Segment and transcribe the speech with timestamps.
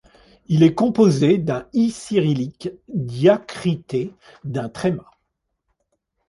[0.47, 5.05] Il est composé d’un i cyrillique diacrité d’un tréma.